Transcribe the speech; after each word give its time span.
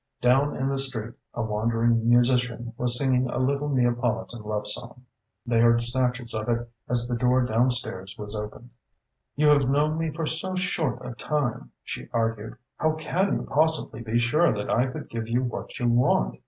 Down 0.19 0.57
in 0.57 0.67
the 0.67 0.79
street 0.79 1.13
a 1.35 1.43
wandering 1.43 2.09
musician 2.09 2.73
was 2.75 2.97
singing 2.97 3.29
a 3.29 3.37
little 3.37 3.69
Neapolitan 3.69 4.41
love 4.41 4.67
song. 4.67 5.05
They 5.45 5.59
heard 5.59 5.83
snatches 5.83 6.33
of 6.33 6.49
it 6.49 6.67
as 6.89 7.07
the 7.07 7.15
door 7.15 7.43
downstairs 7.45 8.17
was 8.17 8.33
opened. 8.35 8.71
"You 9.35 9.49
have 9.49 9.69
known 9.69 9.99
me 9.99 10.09
for 10.09 10.25
so 10.25 10.55
short 10.55 11.05
a 11.05 11.13
time," 11.13 11.69
she 11.83 12.09
argued. 12.13 12.57
"How 12.77 12.93
can 12.95 13.31
you 13.35 13.43
possibly 13.43 14.01
be 14.01 14.17
sure 14.17 14.51
that 14.51 14.71
I 14.71 14.87
could 14.87 15.07
give 15.07 15.27
you 15.27 15.43
what 15.43 15.77
you 15.77 15.87
want? 15.87 16.39